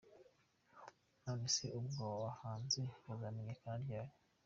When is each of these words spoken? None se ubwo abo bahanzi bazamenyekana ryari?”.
None 1.23 1.45
se 1.55 1.65
ubwo 1.79 1.95
abo 2.05 2.17
bahanzi 2.27 2.81
bazamenyekana 3.05 3.77
ryari?”. 3.83 4.11